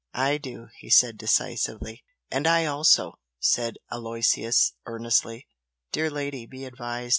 "I 0.17 0.39
do!" 0.39 0.69
he 0.79 0.89
said, 0.89 1.15
decisively. 1.19 2.03
"And 2.31 2.47
I 2.47 2.65
also!" 2.65 3.19
said 3.39 3.75
Aloysius, 3.91 4.73
earnestly 4.87 5.45
"Dear 5.91 6.09
lady, 6.09 6.47
be 6.47 6.65
advised! 6.65 7.09